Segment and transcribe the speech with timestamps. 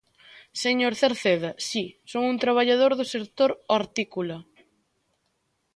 [0.63, 4.37] Señor Cerceda, si, son un traballador do sector hortícola.